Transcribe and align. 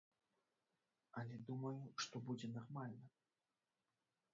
Але 1.21 1.35
думаю, 1.51 1.75
што 2.05 2.15
будзе 2.31 2.47
нармальна. 2.59 3.05